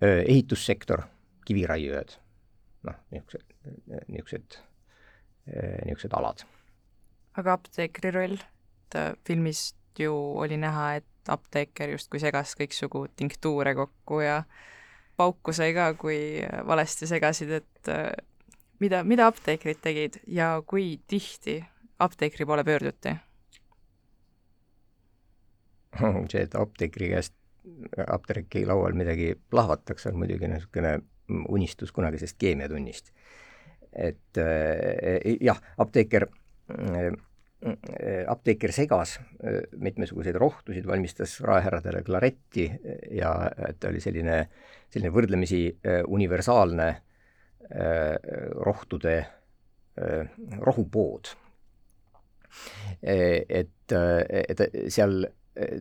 [0.00, 1.02] ehitussektor,
[1.50, 2.14] kiviraiujad,
[2.86, 3.54] noh, niisugused,
[4.06, 4.58] niisugused,
[5.50, 6.46] niisugused alad.
[7.40, 13.74] aga apteekri roll, et äh, filmist ju oli näha, et apteeker justkui segas kõiksugu tinktuure
[13.78, 14.42] kokku ja
[15.18, 18.12] pauku sai ka, kui valesti segasid, et äh,
[18.82, 21.60] mida, mida apteekrid tegid ja kui tihti
[22.00, 23.16] apteekri poole pöörduti?
[26.30, 27.34] see, et apteekri käest
[28.06, 30.98] apteeki laual midagi plahvatakse, on muidugi niisugune
[31.48, 33.12] unistus kunagisest keemiatunnist.
[33.92, 36.28] et äh, jah, apteeker
[36.70, 37.10] äh,
[38.30, 42.70] apteeker segas äh, mitmesuguseid rohtusid, valmistas raehärradele klaretti
[43.10, 43.34] ja
[43.80, 44.44] ta oli selline,
[44.88, 45.64] selline võrdlemisi
[46.06, 46.88] universaalne
[48.64, 49.18] rohtude
[50.64, 51.28] rohupood.
[53.02, 55.20] Et, et seal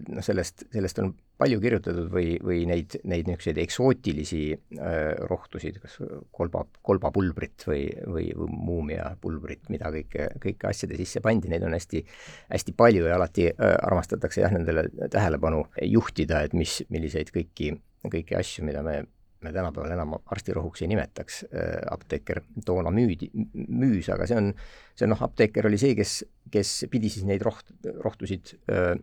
[0.10, 4.96] noh, sellest, sellest on palju kirjutatud või, või neid, neid niisuguseid eksootilisi äh,
[5.30, 6.00] rohtusid, kas
[6.36, 12.04] kolba, kolbapulbrit või, või, või muumiapulbrit, mida kõike, kõike asjade sisse pandi, neid on hästi,
[12.50, 17.72] hästi palju ja alati äh, armastatakse jah, nendele tähelepanu juhtida, et mis, milliseid kõiki,
[18.10, 19.04] kõiki asju, mida me
[19.44, 21.44] me tänapäeval enam arstirohuks ei nimetaks,
[21.92, 24.50] apteeker toona müüdi, müüs, aga see on,
[24.98, 26.18] see on noh, apteeker oli see, kes,
[26.52, 27.72] kes pidi siis neid roht-,
[28.04, 28.98] rohtusid öö,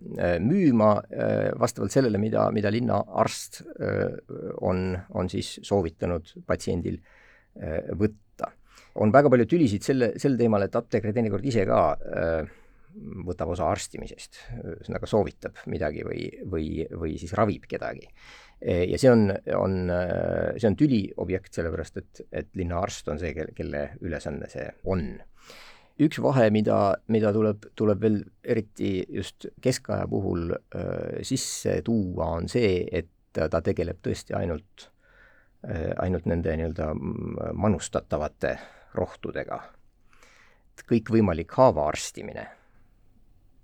[0.44, 3.62] müüma öö, vastavalt sellele, mida, mida linnaarst
[4.61, 4.85] on,
[5.16, 7.01] on siis soovitanud patsiendil
[7.96, 8.53] võtta.
[9.01, 11.81] on väga palju tülisid selle, sel teemal, et apteeker teinekord ise ka
[13.27, 18.09] võtab osa arstimisest, ühesõnaga soovitab midagi või, või, või siis ravib kedagi.
[18.61, 19.90] Ja see on, on,
[20.57, 25.09] see on tüliobjekt, sellepärast et, et linnaarst on see, kelle, kelle ülesanne see on.
[26.01, 32.49] üks vahe, mida, mida tuleb, tuleb veel eriti just keskaja puhul äh, sisse tuua, on
[32.53, 34.88] see, et ta tegeleb tõesti ainult
[35.69, 36.92] äh,, ainult nende nii-öelda
[37.53, 38.57] manustatavate
[38.97, 39.61] rohtudega.
[40.88, 42.47] kõikvõimalik haavaarstimine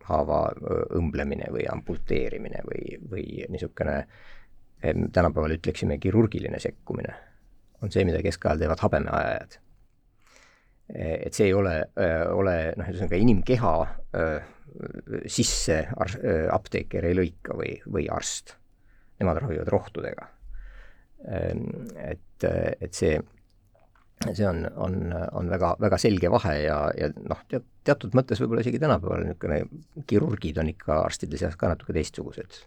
[0.09, 0.39] haava
[0.99, 3.97] õmblemine või amputeerimine või, või niisugune
[5.13, 7.15] tänapäeval ütleksime kirurgiline sekkumine,
[7.83, 9.59] on see, mida keskajal teevad habemeajajad.
[10.93, 11.77] et see ei ole,
[12.35, 13.75] ole noh, ühesõnaga inimkeha
[15.31, 16.19] sisse ar-,
[16.53, 18.57] apteeker ei lõika või, või arst.
[19.21, 20.27] Nemad ravivad rohtudega.
[22.03, 23.15] et, et see
[24.31, 27.41] see on, on, on väga, väga selge vahe ja, ja noh,
[27.85, 32.63] teatud mõttes võib-olla isegi tänapäeval niisugune kirurgid on ikka arstide seas ka natuke teistsugused.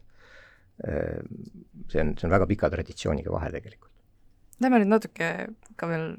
[0.84, 3.92] See on, see on väga pika traditsiooniga vahe tegelikult.
[4.64, 5.30] Lähme nüüd natuke
[5.76, 6.12] ka veel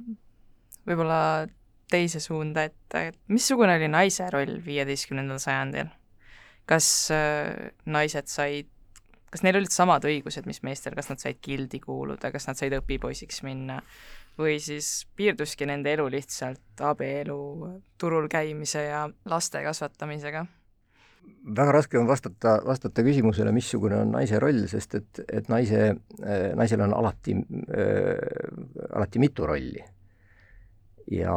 [0.87, 1.21] võib-olla
[1.91, 5.93] teise suunda, et, et missugune oli naise roll viieteistkümnendal sajandil?
[6.67, 8.67] kas äh, naised said,
[9.31, 12.75] kas neil olid samad õigused, mis meestel, kas nad said gildi kuuluda, kas nad said
[12.75, 13.79] õpipoisiks minna
[14.37, 17.39] või siis piirduski nende elu lihtsalt abielu,
[17.99, 20.43] turul käimise ja laste kasvatamisega?
[21.57, 25.93] Väga raske on vastata, vastata küsimusele, missugune on naise roll, sest et, et naise,
[26.59, 29.85] naisel on alati äh,, alati mitu rolli.
[31.15, 31.37] ja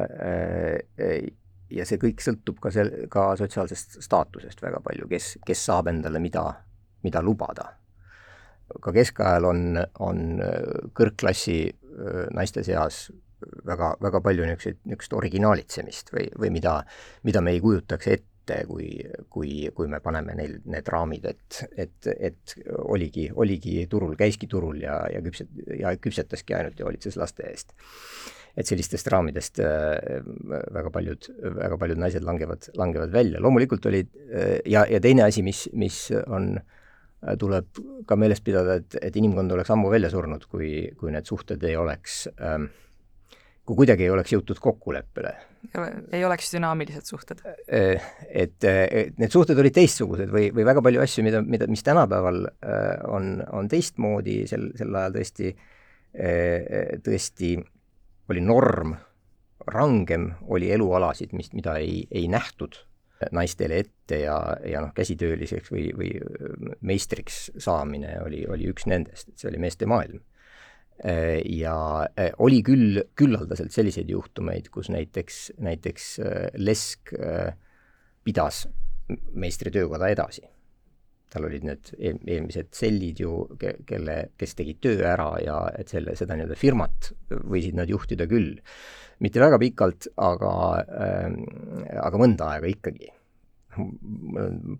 [0.00, 1.28] äh,
[1.70, 6.18] ja see kõik sõltub ka sel-, ka sotsiaalsest staatusest väga palju, kes, kes saab endale
[6.18, 6.44] mida,
[7.04, 7.68] mida lubada.
[8.80, 10.40] ka keskajal on, on
[10.94, 11.58] kõrgklassi
[12.32, 13.10] naiste seas
[13.66, 16.76] väga, väga palju niisuguseid, niisugust originaalitsemist või, või mida,
[17.26, 18.29] mida me ei kujutaks ette,
[18.66, 18.88] kui,
[19.30, 24.80] kui, kui me paneme neil need raamid, et, et, et oligi, oligi turul, käiski turul
[24.82, 27.74] ja, ja küpset-, ja küpsetaski ainult ja hoolitses laste eest.
[28.58, 31.28] et sellistest raamidest väga paljud,
[31.60, 34.10] väga paljud naised langevad, langevad välja, loomulikult olid
[34.66, 36.56] ja, ja teine asi, mis, mis on
[37.38, 41.62] tuleb ka meeles pidada, et, et inimkond oleks ammu välja surnud, kui, kui need suhted
[41.68, 42.70] ei oleks ähm,,
[43.70, 45.32] kui kuidagi ei oleks jõutud kokkuleppele.
[46.12, 47.42] ei oleks dünaamilised suhted?
[47.46, 51.86] Äh, et, et need suhted olid teistsugused või, või väga palju asju, mida, mida, mis
[51.86, 55.54] tänapäeval äh, on, on teistmoodi, sel, sel ajal tõesti
[56.10, 57.52] tõesti
[58.32, 58.96] oli norm,
[59.70, 62.80] rangem oli elualasid, mis, mida ei, ei nähtud
[63.30, 66.10] naistele ette ja, ja noh, käsitööliseks või, või
[66.80, 70.22] meistriks saamine oli, oli üks nendest, et see oli meeste maailm.
[71.00, 71.76] Ja
[72.20, 77.14] eh, oli küll küllaldaselt selliseid juhtumeid, kus näiteks, näiteks eh, Lesk
[78.24, 78.66] pidas
[79.32, 80.42] meistritöökoda edasi.
[81.30, 83.32] tal olid need eelmised sellid ju,
[83.86, 88.56] kelle, kes tegid töö ära ja et selle, seda nii-öelda firmat võisid nad juhtida küll
[89.20, 91.26] mitte väga pikalt, aga äh,,
[92.02, 93.10] aga mõnda aega ikkagi.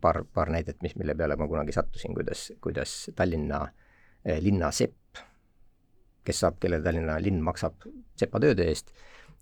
[0.03, 5.21] paar, paar näidet, mis, mille peale ma kunagi sattusin, kuidas, kuidas Tallinna äh, linna sepp,
[6.25, 7.87] kes saab, kellele Tallinna linn maksab
[8.21, 8.93] sepatööde eest,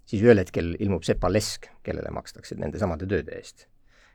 [0.09, 3.67] siis ühel hetkel ilmub sepalesk, kellele makstakse nende samade tööde eest.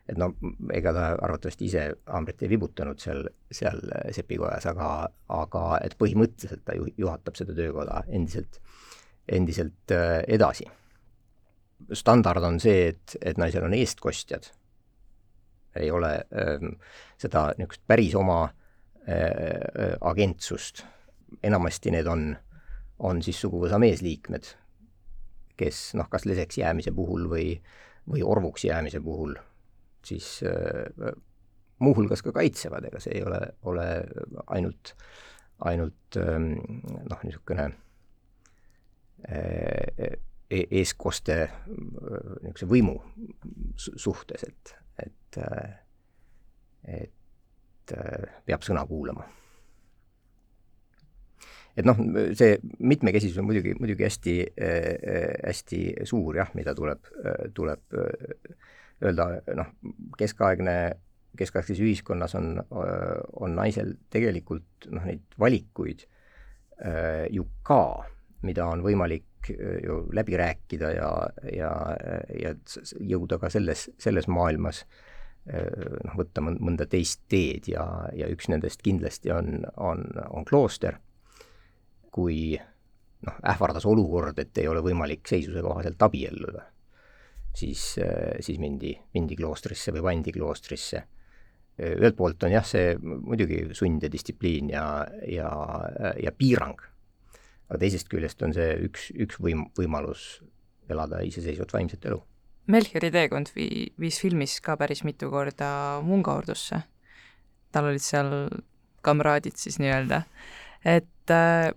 [0.04, 0.34] et no
[0.76, 3.80] ega ta arvatavasti ise haamrit ei vibutanud seal, seal
[4.12, 4.90] sepikojas, aga,
[5.32, 8.60] aga et põhimõtteliselt ta ju, juhatab seda töökoda endiselt
[9.28, 10.66] endiselt äh, edasi.
[11.94, 14.46] standard on see, et, et naisel on eestkostjad,
[15.76, 16.78] ei ole ähm,
[17.20, 20.86] seda niisugust päris oma äh, agentsust,
[21.44, 22.30] enamasti need on,
[23.00, 24.50] on siis suguvõsa meesliikmed,
[25.58, 27.48] kes noh, kas leseks jäämise puhul või,
[28.10, 29.36] või orvuks jäämise puhul
[30.06, 31.14] siis äh,
[31.80, 33.88] muuhulgas ka kaitsevad, ega see ei ole, ole
[34.56, 34.96] ainult,
[35.70, 36.54] ainult ähm,
[37.10, 37.72] noh, niisugune
[40.54, 41.38] E-, eestkoste
[42.44, 42.98] niisuguse võimu
[43.80, 44.74] suhtes, et,
[45.06, 45.40] et,
[46.98, 47.94] et
[48.46, 49.26] peab sõna kuulama.
[51.78, 51.98] Et noh,
[52.38, 54.36] see mitmekesisus on muidugi, muidugi hästi,
[55.48, 57.10] hästi suur jah, mida tuleb,
[57.56, 57.98] tuleb
[59.04, 59.74] öelda, noh,
[60.20, 60.78] keskaegne,
[61.38, 66.06] keskaegses ühiskonnas on, on naisel tegelikult noh, neid valikuid
[67.34, 67.84] ju ka,
[68.44, 71.10] mida on võimalik ju läbi rääkida ja,
[71.52, 71.72] ja,
[72.40, 72.54] ja
[73.00, 74.84] jõuda ka selles, selles maailmas
[75.50, 77.84] noh, võtta mõnda teist teed ja,
[78.16, 81.00] ja üks nendest kindlasti on, on, on klooster,
[82.14, 82.54] kui
[83.26, 86.66] noh, ähvardas olukord, et ei ole võimalik seisuse kohaselt abielluda,
[87.56, 87.84] siis,
[88.44, 91.04] siis mindi, mindi kloostrisse või pandi kloostrisse.
[91.82, 94.84] ühelt poolt on jah, see muidugi sund ja distsipliin ja,
[95.28, 95.50] ja,
[96.22, 96.82] ja piirang,
[97.70, 100.44] aga teisest küljest on see üks, üks võim-, võimalus
[100.90, 102.20] elada iseseisvat vaimset elu.
[102.68, 106.84] Melchiori teekond vii-, viis filmis ka päris mitu korda mungaordusse.
[107.74, 108.30] tal olid seal
[109.02, 110.22] kamraadid siis nii-öelda,
[110.86, 111.74] et äh,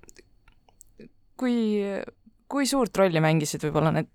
[1.36, 1.82] kui,
[2.48, 4.10] kui suurt rolli mängisid võib-olla need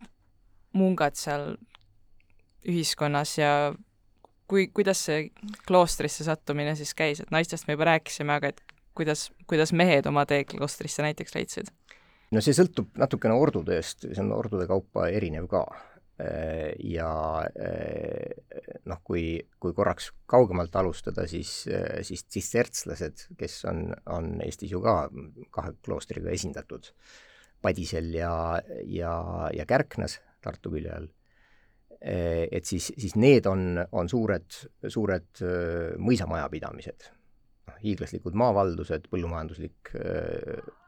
[0.77, 1.53] mungad seal
[2.67, 3.51] ühiskonnas ja
[4.51, 5.29] kui, kuidas see
[5.67, 8.61] kloostrisse sattumine siis käis, et naistest me juba rääkisime, aga et
[8.97, 11.71] kuidas, kuidas mehed oma tee kloostrisse näiteks leidsid?
[12.31, 15.65] no see sõltub natukene ordudest, see on ordude kaupa erinev ka.
[16.85, 17.11] Ja
[18.85, 19.23] noh, kui,
[19.59, 21.63] kui korraks kaugemalt alustada, siis,
[22.05, 24.95] siis tsissertslased, kes on, on Eestis ju ka
[25.55, 26.91] kahe kloostriga esindatud,
[27.61, 28.33] Padisel ja,
[28.89, 29.15] ja,
[29.53, 31.09] ja Kärknas Tartu külje all
[32.01, 34.47] et siis, siis need on, on suured,
[34.89, 35.41] suured
[36.01, 37.11] mõisamajapidamised
[37.83, 39.91] hiiglaslikud maavaldused, põllumajanduslik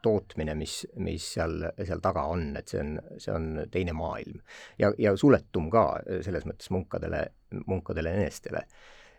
[0.04, 4.40] tootmine, mis, mis seal, seal taga on, et see on, see on teine maailm.
[4.78, 5.86] ja, ja suletum ka
[6.26, 7.24] selles mõttes munkadele,
[7.66, 8.66] munkadele enestele.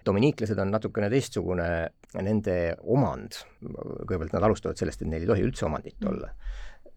[0.06, 1.68] dominiiklased on natukene teistsugune,
[2.22, 6.10] nende omand, kõigepealt nad alustavad sellest, et neil ei tohi üldse omandit mm.
[6.12, 6.34] olla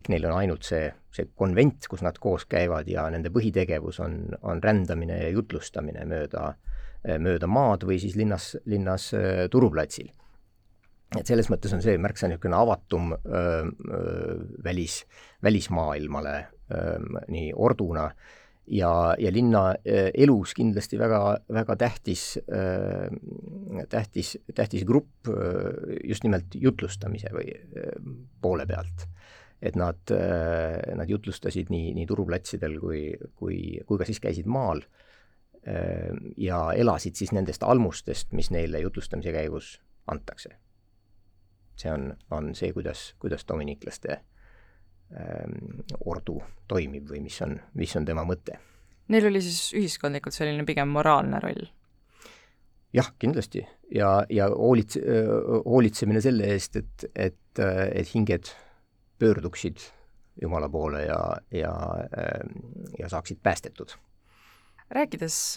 [0.08, 4.62] neil on ainult see, see konvent, kus nad koos käivad ja nende põhitegevus on, on
[4.62, 6.52] rändamine ja jutlustamine mööda,
[7.18, 9.10] mööda maad või siis linnas, linnas
[9.50, 10.08] turuplatsil
[11.16, 13.62] et selles mõttes on see märksa niisugune avatum öö,
[14.64, 15.00] välis,
[15.44, 16.34] välismaailmale
[16.74, 18.10] öö, nii orduna
[18.68, 22.24] ja, ja linna elus kindlasti väga, väga tähtis,
[23.88, 25.30] tähtis, tähtis grupp
[26.04, 27.54] just nimelt jutlustamise või
[28.42, 29.08] poole pealt.
[29.62, 30.12] et nad,
[30.94, 33.00] nad jutlustasid nii, nii turuplatsidel kui,
[33.40, 34.84] kui, kui ka siis käisid maal
[36.36, 40.58] ja elasid siis nendest almustest, mis neile jutlustamise käigus antakse
[41.78, 48.08] see on, on see, kuidas, kuidas dominiklaste ähm, ordu toimib või mis on, mis on
[48.08, 48.58] tema mõte.
[49.08, 51.68] Neil oli siis ühiskondlikult selline pigem moraalne roll?
[52.94, 53.62] jah, kindlasti
[53.94, 55.00] ja, ja hoolitse,
[55.66, 58.52] hoolitsemine selle eest, et, et, et hinged
[59.18, 59.84] pöörduksid
[60.42, 61.18] Jumala poole ja,
[61.50, 61.72] ja,
[62.98, 63.90] ja saaksid päästetud.
[64.90, 65.56] rääkides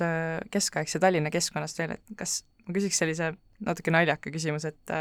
[0.52, 4.96] keskaegse Tallinna keskkonnast veel, et kas, ma küsiks sellise natuke naljaka küsimuse, et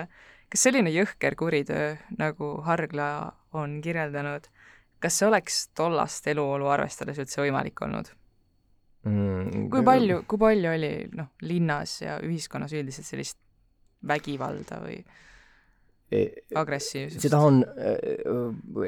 [0.50, 3.10] kas selline jõhker kuritöö, nagu Hargla
[3.56, 4.48] on kirjeldanud,
[5.02, 8.10] kas see oleks tollast eluolu arvestades üldse võimalik olnud
[9.06, 9.68] mm,?
[9.72, 13.38] kui palju, kui palju oli noh, linnas ja ühiskonnas üldiselt sellist
[14.10, 14.98] vägivalda või
[16.10, 16.22] e,
[16.58, 17.22] agressiivsust?
[17.24, 17.98] seda on, äh,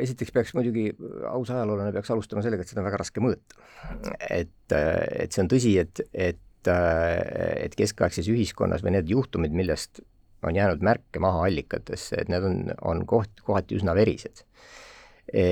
[0.02, 0.88] esiteks peaks muidugi,
[1.30, 3.60] aus ajaloolane peaks alustama sellega, et seda on väga raske mõõta.
[4.28, 9.54] et, äh, et see on tõsi, et, et, äh, et keskaegses ühiskonnas või need juhtumid,
[9.56, 10.02] millest
[10.43, 14.45] on jäänud märke maha allikatesse, et need on, on koht, kohati üsna verised.
[15.32, 15.45] E,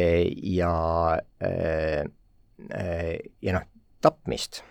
[0.55, 0.73] ja,
[1.41, 1.53] e,
[2.69, 2.85] e,
[3.43, 3.69] ja noh,
[4.03, 4.63] tapmist,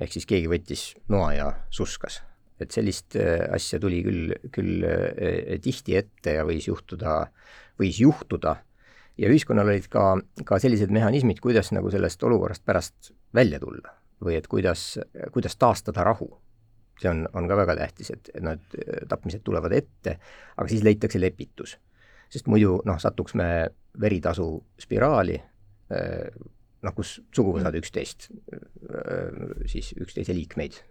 [0.00, 2.22] ehk siis keegi võttis noa ja suskas.
[2.56, 3.12] et sellist
[3.52, 4.84] asja tuli küll, küll
[5.60, 7.26] tihti ette ja võis juhtuda,
[7.76, 8.54] võis juhtuda
[9.20, 10.14] ja ühiskonnal olid ka,
[10.48, 13.92] ka sellised mehhanismid, kuidas nagu sellest olukorrast pärast välja tulla
[14.24, 14.94] või et kuidas,
[15.34, 16.30] kuidas taastada rahu
[17.00, 20.18] see on, on ka väga tähtis, et, et äh, tapmised tulevad ette,
[20.56, 21.76] aga siis leitakse lepitus.
[22.30, 23.68] sest muidu noh, satuks me
[24.00, 24.48] veritasu
[24.82, 25.36] spiraali,
[25.94, 26.28] äh,
[26.82, 27.82] noh, kus suguvõsad mm.
[27.82, 30.82] üksteist, äh, siis üksteise liikmeid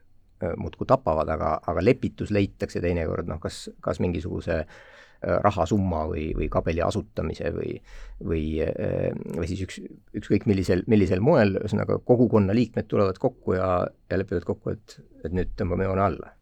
[0.60, 6.48] muudkui tapavad, aga, aga lepitus leitakse teinekord noh, kas, kas mingisuguse Äh, rahasumma või, või
[6.52, 7.76] kabeli asutamise või,
[8.24, 9.80] või, äh, või siis üks,
[10.22, 13.70] ükskõik millisel, millisel moel, ühesõnaga kogukonna liikmed tulevad kokku ja,
[14.12, 16.34] ja lepivad kokku, et, et nüüd tõmbame joone alla.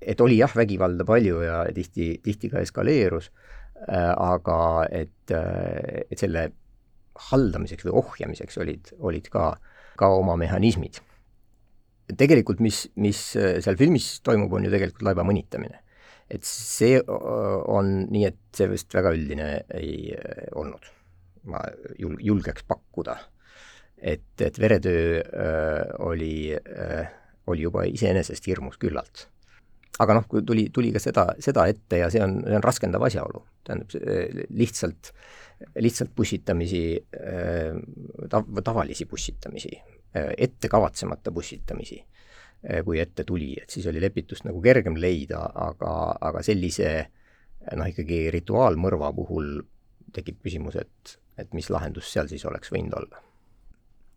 [0.00, 3.30] et oli jah, vägivalda palju ja tihti, tihti ka eskaleerus
[3.88, 4.58] äh,, aga
[4.90, 6.50] et, äh, et selle
[7.30, 9.54] haldamiseks või ohjamiseks olid, olid ka,
[9.96, 11.00] ka oma mehhanismid.
[12.18, 15.83] tegelikult mis, mis seal filmis toimub, on ju tegelikult laiba mõnitamine
[16.34, 20.12] et see on nii, et see vist väga üldine ei
[20.54, 20.90] olnud.
[21.44, 21.60] ma
[22.00, 23.18] jul-, julgeks pakkuda,
[24.00, 27.10] et, et veretöö äh, oli äh,,
[27.46, 29.28] oli juba iseenesest hirmus küllalt.
[30.00, 33.04] aga noh, kui tuli, tuli ka seda, seda ette ja see on, see on raskendav
[33.06, 33.92] asjaolu, tähendab
[34.58, 35.12] lihtsalt,
[35.78, 36.80] lihtsalt bussitamisi,
[38.32, 39.70] ta-, tavalisi bussitamisi,
[40.14, 42.00] ette kavatsemata bussitamisi,
[42.84, 46.88] kui ette tuli, et siis oli lepitust nagu kergem leida, aga, aga sellise
[47.76, 49.58] noh, ikkagi rituaalmõrva puhul
[50.14, 53.22] tekib küsimus, et, et mis lahendus seal siis oleks võinud olla.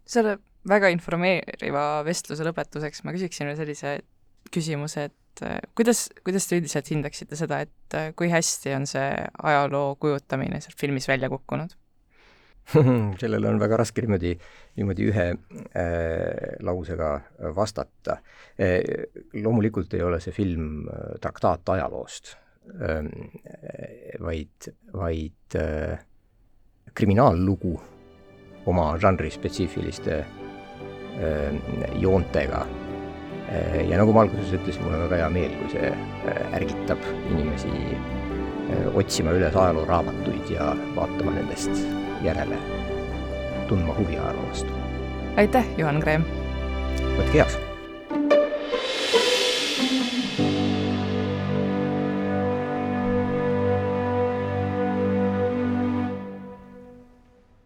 [0.08, 0.38] selle
[0.68, 3.98] väga informeeriva vestluse lõpetuseks ma küsiksin veel sellise
[4.54, 9.10] küsimuse, et äh, kuidas, kuidas te üldiselt hindaksite seda, et äh, kui hästi on see
[9.52, 11.76] ajaloo kujutamine seal filmis välja kukkunud
[13.22, 14.34] sellele on väga raske niimoodi,
[14.80, 17.12] niimoodi ühe äh, lausega
[17.56, 18.20] vastata
[18.60, 18.82] äh,.
[19.44, 22.36] loomulikult ei ole see film äh, traktaat ajaloost
[22.82, 23.08] äh,,
[24.24, 25.96] vaid, vaid äh,
[26.98, 27.78] kriminaallugu
[28.68, 32.66] oma žanri spetsiifiliste äh, joontega
[33.88, 37.72] ja nagu ma alguses ütlesin, mul on väga hea meel, kui see äh, ärgitab inimesi
[37.96, 42.60] äh, otsima üles ajalooraamatuid ja vaatama nendest järele,
[43.68, 44.72] tundma huvi ajaloo vastu.
[45.38, 46.28] aitäh, Juhan Kreem!
[47.18, 47.58] võtke heaks!